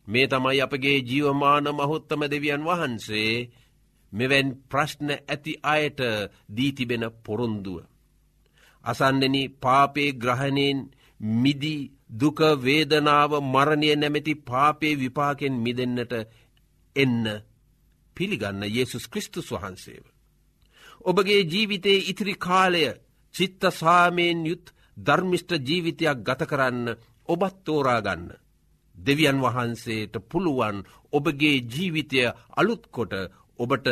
මේ 0.07 0.27
තමයි 0.27 0.61
අපගේ 0.61 0.99
ජීවමාන 1.01 1.67
මහොත්තම 1.71 2.21
දෙවියන් 2.25 2.63
වහන්සේ 2.65 3.33
මෙවැන් 4.13 4.49
ප්‍රශ්න 4.71 5.09
ඇති 5.11 5.53
අයට 5.65 6.01
දීතිබෙන 6.57 7.05
පොරොන්දුව. 7.25 7.79
අසන්නෙන 8.85 9.37
පාපේ 9.61 10.11
ග්‍රහණයෙන් 10.15 10.79
මිදී 11.21 11.91
දුක 12.11 12.39
වේදනාව 12.59 13.33
මරණය 13.45 13.89
නැමැති 13.95 14.35
පාපේ 14.43 14.95
විපාකෙන් 14.97 15.55
මිදන්නට 15.57 16.13
එන්න 16.97 17.25
පිළිගන්න 18.17 18.63
යේසුස් 18.67 19.05
කෘස්තුස් 19.09 19.51
වහන්සේව. 19.53 20.05
ඔබගේ 21.01 21.43
ජීවිතයේ 21.43 22.05
ඉතිරි 22.05 22.35
කාලය 22.37 22.85
චිත්ත 23.35 23.63
සාමයෙන් 23.73 24.41
යුත් 24.47 24.67
ධර්මිෂ්ට 24.97 25.51
ජීවිතයක් 25.61 26.19
ගත 26.19 26.43
කරන්න 26.47 26.87
ඔබත් 27.29 27.57
තෝරාගන්න. 27.65 28.25
දෙවියන් 28.97 29.39
වහන්සේට 29.39 30.15
පුළුවන් 30.31 30.77
ඔබගේ 31.13 31.57
ජීවිතය 31.65 32.21
අලුත්කොට 32.57 33.13
ඔබට 33.59 33.87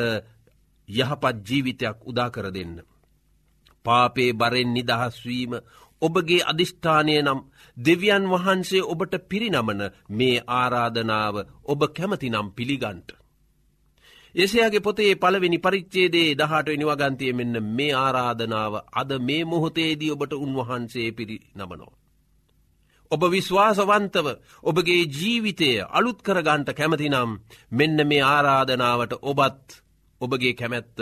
යහපත් 0.89 1.37
ජීවිතයක් 1.49 1.99
උදාකර 2.05 2.47
දෙන්න. 2.51 2.75
පාපේ 3.85 4.31
බරෙන් 4.33 4.71
නිදහස්වීම 4.73 5.53
ඔබගේ 6.03 6.43
අධිෂ්ඨානය 6.43 7.15
නම් 7.23 7.41
දෙවියන් 7.77 8.25
වහන්සේ 8.25 8.83
ඔබට 8.85 9.15
පිරිනමන 9.29 9.83
මේ 10.11 10.45
ආරාධනාව 10.53 11.37
ඔබ 11.65 11.81
කැමතිනම් 11.89 12.49
පිළිගන්ට. 12.51 13.09
එසයාගේ 14.37 14.81
පොතේ 14.81 15.13
පළවෙනි 15.17 15.59
පරිච්චේදේ 15.59 16.29
දහට 16.35 16.69
නිවගන්තය 16.75 17.33
මෙන්න 17.33 17.57
මේ 17.71 17.93
ආරාධනාව 17.97 18.75
අද 18.93 19.11
මේ 19.21 19.43
මොහොතේදී 19.45 20.11
ඔබට 20.11 20.33
උන්වහන්සේ 20.37 21.09
පිරි 21.13 21.37
නමනෝ. 21.55 21.93
ඔබ 23.11 23.23
විශ්වාසවන්තව 23.27 24.27
ඔබගේ 24.63 25.03
ජීවිතය 25.11 25.71
අලුත් 25.91 26.19
කරගන්ට 26.23 26.69
කැමතිනම් 26.73 27.31
මෙන්න 27.73 27.99
මේ 28.07 28.23
ආරාධනාවට 28.25 29.13
ඔබත් 29.23 29.67
ඔබගේ 30.21 30.55
කැමැත්ත 30.55 30.99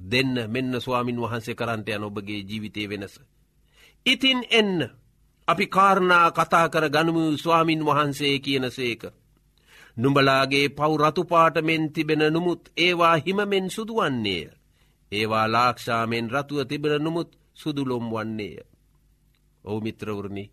දෙන්න 0.00 0.34
මෙන්න 0.48 0.80
ස්වාමින් 0.80 1.18
වහන්සේ 1.18 1.54
කරන්ට 1.54 1.88
යන 1.88 2.04
ඔබගේ 2.04 2.40
ජීවිතය 2.40 2.88
වෙනස. 2.88 3.14
ඉතින් 4.06 4.40
එන්න 4.50 4.88
අපි 5.48 5.66
කාරණා 5.68 6.26
කතා 6.30 6.66
කර 6.68 6.86
ගනමු 6.88 7.24
ස්වාමින් 7.36 7.82
වහන්සේ 7.82 8.38
කියන 8.38 8.70
සේක. 8.70 9.02
නුඹලාගේ 9.96 10.68
පව් 10.68 10.92
රතුපාටමෙන් 11.00 11.92
තිබෙන 11.92 12.22
නුමුත් 12.30 12.62
ඒවා 12.76 13.16
හිමමෙන් 13.16 13.70
සුදුවන්නේය. 13.70 14.50
ඒවා 15.12 15.46
ලාක්ෂාමෙන් 15.48 16.30
රතුව 16.30 16.66
තිබෙන 16.66 17.02
නුමුත් 17.02 17.30
සුදුලොම් 17.54 18.06
වන්නේය. 18.10 18.56
ඔවු 19.64 19.80
මිත්‍රවරණි 19.80 20.44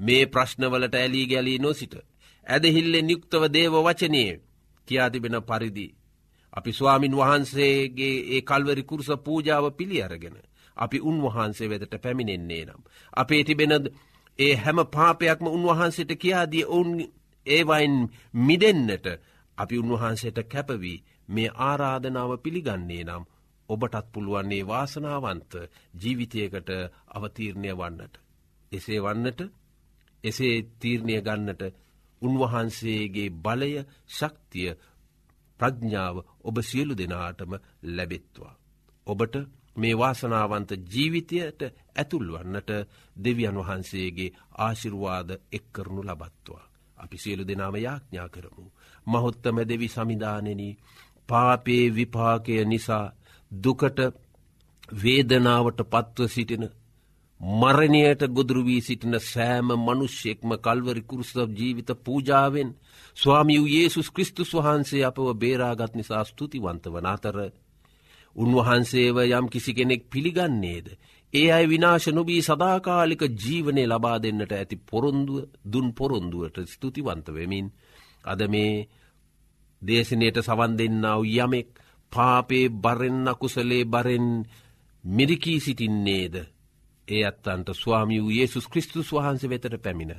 මේ 0.00 0.26
ප්‍රශ්නවලට 0.26 0.94
ඇලී 0.94 1.26
ගැලී 1.26 1.58
නොසිට. 1.58 1.94
ඇදහිල්ලෙන් 2.46 3.10
යුක්තව 3.10 3.42
දේව 3.48 3.74
වචනයේ 3.76 4.40
කියා 4.88 5.10
තිබෙන 5.10 5.36
පරිදි. 5.42 5.86
අපි 6.52 6.72
ස්වාමින් 6.72 7.14
වහන්සේගේ 7.14 8.16
ඒ 8.28 8.42
කල්වරි 8.42 8.82
කුරුස 8.82 9.10
පූජාව 9.24 9.64
පිළි 9.72 10.02
අරගෙන. 10.02 10.36
අපි 10.76 10.98
උන්වහන්සේ 11.00 11.70
වෙදට 11.70 11.94
පැමිණෙන්නේ 12.02 12.64
නම්. 12.64 12.82
අපේ 13.12 13.44
තිබෙන 13.44 13.72
ඒ 14.38 14.54
හැම 14.54 14.78
පාපයක්ම 14.86 15.46
උන්වහන්සේට 15.46 16.12
කියාදිය 16.14 16.64
ඔවුන් 16.66 16.90
ඒවයින් 17.46 17.96
මිදෙන්න්නට 18.40 19.06
අපි 19.58 19.78
උන්වහන්සේට 19.78 20.38
කැපවී 20.46 21.04
මේ 21.28 21.54
ආරාධනාව 21.60 22.30
පිළිගන්නේ 22.38 23.04
නම් 23.04 23.24
ඔබටත් 23.68 24.06
පුළුවන්නේ 24.12 24.62
වාසනාවන්ත 24.64 25.52
ජීවිතයකට 25.94 26.70
අවතීරණය 27.08 27.70
වන්නට. 27.72 28.14
එසේ 28.72 29.00
වන්නට 29.00 29.40
එසේ 30.24 30.56
තීරණය 30.80 31.16
ගන්නට 31.20 31.62
උන්වහන්සේගේ 32.22 33.34
බලය 33.38 33.72
ශක්තිය 34.08 34.70
ප්‍රඥාව 35.60 36.16
ඔබ 36.40 36.56
සියලු 36.62 36.94
දෙනාටම 36.94 37.52
ලැබෙත්වා. 37.86 38.54
ඔබට 39.06 39.34
මේ 39.76 39.94
වාසනාවන්ත 39.94 40.70
ජීවිතයට 40.86 41.60
ඇතුල්වන්නට 41.96 42.70
දෙවියන් 43.16 43.58
වහන්සේගේ 43.58 44.34
ආශිර්වාද 44.58 45.30
එක්කරනු 45.52 46.02
ලබත්වා. 46.02 46.64
අපි 46.96 47.16
සියලු 47.16 47.44
දෙනාම 47.44 47.76
යාඥා 47.76 48.28
කරමු. 48.28 48.64
මහොත්තම 49.06 49.56
දෙවි 49.64 49.88
සමිධානෙන 49.88 50.62
පාපේ 51.28 51.84
විපාකය 51.90 52.64
නිසා 52.64 53.06
දුකට 53.52 53.98
වේදනාවට 54.94 55.80
පත්ව 55.84 56.28
සිටින 56.28 56.64
මරණයට 57.40 58.22
ගොදුරුවී 58.28 58.80
සිටින 58.80 59.20
සෑම 59.22 59.68
මනුෂ්‍යෙක්ම 59.78 60.50
කල්වරි 60.58 61.02
කුරුසව 61.02 61.38
ජීවිත 61.50 61.90
පූජාවෙන් 61.98 62.70
ස්වාමියූ 63.16 63.66
යේසුස් 63.66 64.08
කෘස්තුස් 64.10 64.50
වහන්සේ 64.54 65.04
අපව 65.04 65.26
බේරාගත් 65.34 65.94
නිසා 65.94 66.24
ස්තුතිවන්ත 66.24 66.84
වන 66.86 67.06
අතර 67.06 67.36
උන්වහන්සේව 68.36 69.16
යම් 69.18 69.46
කිසි 69.48 69.72
කෙනෙක් 69.74 70.02
පිළිගන්නේද. 70.10 70.86
ඒ 71.32 71.48
අයි 71.52 71.66
විනාශ 71.66 72.08
නොබී 72.08 72.42
සදාකාලික 72.42 73.22
ජීවනය 73.34 73.82
ලබා 73.84 74.18
දෙන්නට 74.18 74.52
ඇති 74.52 74.76
පොරොන්දුව 74.84 75.38
දුන් 75.64 75.88
පොරොන්දුවට 75.92 76.56
ස්තුතිවන්තවෙමින්. 76.66 77.66
අද 78.24 78.40
මේ 78.48 78.74
දේශනයට 79.82 80.38
සවන් 80.38 80.72
දෙන්නාව 80.78 81.22
යමෙක් 81.36 81.68
පාපේ 82.12 82.66
බරෙන් 82.74 83.28
අකුසලේ 83.28 83.84
බරෙන් 83.86 84.26
මිරිකී 85.04 85.60
සිටින්නේද. 85.60 86.34
ඒ 87.08 87.22
අත්තන්ට 87.24 87.68
ස්වාමිය 87.72 88.22
වූ 88.22 88.32
ඒසුස් 88.32 88.66
කෘස්තුස් 88.68 89.08
වහන්සේ 89.12 89.50
වෙතට 89.50 89.82
පැමිණ. 89.82 90.14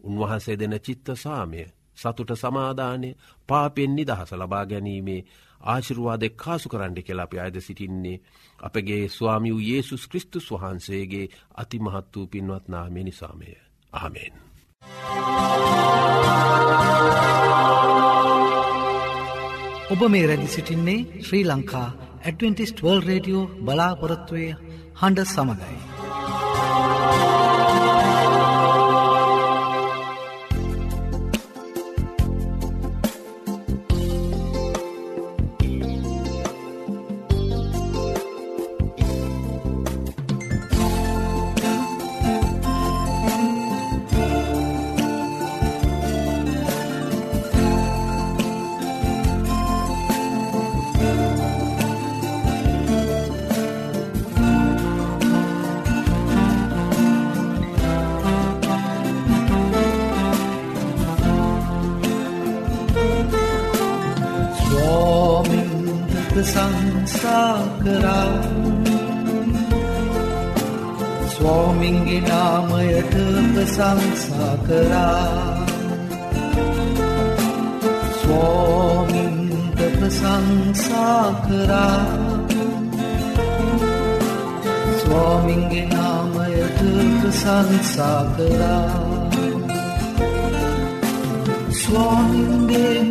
උන්වහන්සේ 0.00 0.56
දෙන 0.56 0.74
චිත්ත 0.80 1.08
සාමය 1.14 1.62
සතුට 1.94 2.30
සමාධානය 2.34 3.10
පාපෙන් 3.48 3.92
නිදහස 3.96 4.30
ලබා 4.32 4.64
ගැනීමේ 4.66 5.26
ආශිරුවාදෙක් 5.66 6.34
කාසු 6.36 6.68
කරන්න 6.68 6.96
කියලා 7.00 7.24
අපි 7.24 7.40
අයද 7.40 7.56
සිටින්නේ 7.60 8.16
අපගේ 8.60 9.02
ස්වාමි 9.10 9.50
වූ 9.50 9.68
ඒසුස් 9.70 10.04
කෘස්තුස් 10.08 10.50
වහන්සේගේ 10.52 11.26
අතිමහත් 11.56 12.16
වූ 12.16 12.26
පින්වත් 12.28 12.68
නාමේ 12.68 13.04
නිසාමය. 13.04 13.50
ආමෙන්. 13.92 14.34
ඔබ 19.88 20.00
මේ 20.08 20.26
රැදි 20.26 20.48
සිටින්නේ 20.48 21.00
Sri 21.22 21.44
Lanka 21.44 21.88
Adventist 22.22 22.82
world 22.82 23.02
radio 23.02 23.44
බලාපොරොත්තුවය 23.62 24.48
හඬ 24.96 25.26
සමඟයි. 25.26 25.95
ප්‍රසංසා 73.76 74.56
කරා 74.58 75.66
ස්වාමින්ට 78.12 79.80
ප්‍රසංසා 79.92 81.24
කරා 81.42 82.00
ස්වාමින්ගේ 84.94 85.84
නාමයට 85.86 86.80
ප්‍රසංසා 87.18 88.22
කරා 88.32 88.84
ස්වාමින්ගේ 91.72 93.05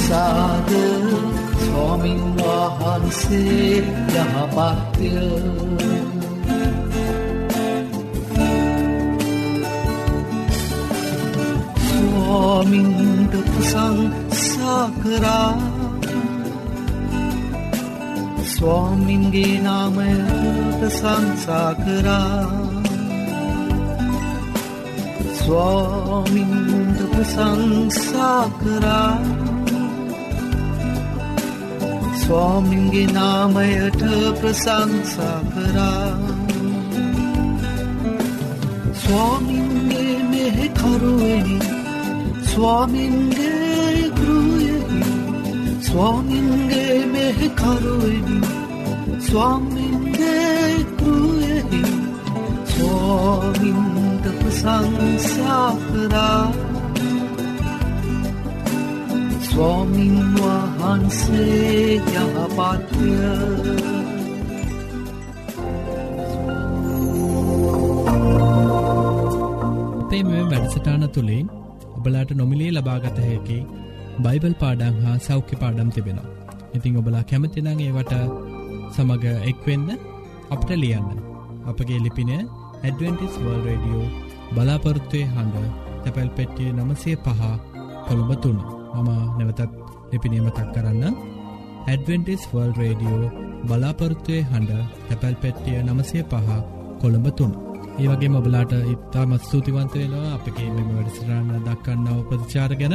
මක්නිසාද 0.00 0.70
ස්වාමින් 1.60 2.36
වහන්සේ 2.36 3.84
යහපත්ය. 4.10 5.10
ස්වාමින්ට 11.86 13.34
ප්‍රසංසාකරා 13.46 15.52
ස්වාමින්ගේ 18.46 19.58
නාමයට 19.58 20.80
ප්‍රසංසාකරා 20.80 22.44
ස්වාමින්ට 25.36 26.98
ප්‍රසංසා 27.12 28.50
කරා 28.60 29.49
ස්වාමින්ගේ 32.30 33.06
නාමයට 33.06 34.02
ප්‍රසංසා 34.40 35.38
කරා. 35.46 36.10
ස්වාමින්ගේ 38.94 40.14
මෙහෙ 40.24 40.68
කරුවෙනි 40.70 41.58
ස්වාමින්ගේ 42.44 44.04
ගෘයෙහි 44.12 45.02
ස්වාමින්ගේ 45.80 46.96
මෙහෙ 47.08 47.48
කරුවෙනි 47.56 48.38
ස්වාමින්ගේ 49.20 50.74
ගෘයෙහි 50.96 51.84
ස්වාමින්ට 52.70 54.34
ප්‍රසංසා 54.38 55.70
කරා. 55.84 56.69
ස්වාමින් 59.60 60.14
වහන්සේ 60.34 61.96
යහපත්ය 61.96 63.08
අපේ 69.98 70.22
මෙ 70.22 70.38
වැඩසටාන 70.44 71.04
තුළින් 71.08 71.46
ඔබලාට 71.96 72.32
නොමිලේ 72.32 72.70
ලබාගත 72.70 73.18
හැකි 73.18 73.58
බයිබල් 74.22 74.54
පාඩං 74.54 74.96
හා 75.02 75.18
සෞඛ්‍ය 75.18 75.56
පාඩම් 75.56 75.90
තිබෙනවා. 75.90 76.32
ඉතිං 76.74 76.96
ඔබලා 76.96 77.22
කැමතිනං 77.24 77.70
ඒවට 77.78 78.16
සමඟ 78.94 79.28
එක්වෙන්න 79.44 79.86
අපට 80.50 80.70
ලියන්න. 80.74 81.08
අපගේ 81.66 82.02
ලිපින 82.06 82.34
ඇඩවෙන්ටිස් 82.34 83.40
වර්ල් 83.44 83.64
රඩියෝ 83.68 84.08
බලාපොරත්තුවය 84.54 85.24
හඬ 85.28 85.72
තැපැල් 86.02 86.36
පෙට්ටිය 86.36 86.70
නමසේ 86.74 87.22
පහ 87.24 87.40
කොළඹ 88.06 88.38
තුන්න 88.44 88.79
මම 88.94 89.10
නැවතත් 89.38 89.60
ලිපිනීමතක් 90.12 90.60
කරන්න. 90.74 91.16
ඇඩවෙන්ටිස් 91.86 92.42
වර්ල් 92.52 92.72
රේඩියෝ 92.80 93.32
බලාපොරත්තුවය 93.66 94.38
හඬ 94.44 94.70
තැපැල් 95.08 95.36
පෙට්ටිය 95.42 95.82
නමසේ 95.82 96.24
පහ 96.24 96.48
කොළඹ 97.00 97.28
තුන්න 97.38 97.54
ඒවගේ 97.98 98.30
මොබලාට 98.34 98.72
ඉත්තාමත් 98.92 99.42
ස්තුතිවන්ත 99.42 99.94
වෙනවා 99.94 100.32
අපගේ 100.36 100.70
මෙම 100.76 100.88
වැඩසිරන්න 100.96 101.50
දක්කන්නව 101.66 102.18
ප්‍රතිචාර 102.28 102.72
ගැන. 102.80 102.94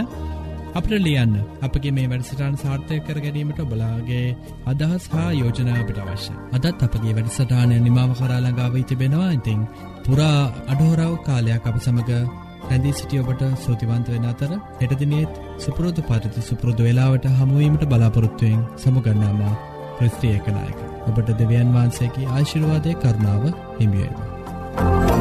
අපට 0.76 0.94
ලියන්න 0.98 1.34
අපගේ 1.66 1.92
මේ 1.92 2.08
වැඩසිටාන් 2.12 2.56
සාර්ථය 2.58 2.96
කර 3.00 3.20
ගැනීමට 3.26 3.60
බලාගේ 3.72 4.36
අදහස් 4.66 5.06
හා 5.14 5.30
යෝජනාවට 5.34 6.00
අවශ්‍ය. 6.04 6.34
අදත් 6.56 6.84
අපගේ 6.88 7.14
වැඩසටානය 7.18 7.76
නිමාව 7.80 8.12
කරාලඟාව 8.20 8.76
තිබෙනවා. 8.84 9.30
ඉතිං 9.32 9.62
පුරා 10.06 10.42
අඩහෝරාව 10.72 11.14
කාලයක් 11.28 11.68
අප 11.70 11.78
සමඟ 11.78 12.45
රැඳී 12.66 12.94
සිටියඔබට 12.94 13.44
සූතිවන්ත 13.60 14.08
වෙන 14.08 14.26
අතර 14.26 14.54
එටදිනෙත් 14.82 15.42
සුපුරෝධ 15.58 16.02
පරිති 16.04 16.42
සුපුරෘධ 16.42 16.84
වෙලාවට 16.84 17.28
හමුවීමට 17.34 17.86
බලාපොරොත්තුවයෙන් 17.86 18.64
සමුගන්නාමා 18.78 19.54
ප්‍රස්ත්‍රියකනායක 19.98 20.80
ඔබට 21.08 21.36
දෙවියන් 21.36 21.76
වහන්සේකි 21.76 22.32
ආශිරවාදය 22.32 22.98
කරනාව 22.98 23.46
හිමියේවා. 23.80 25.15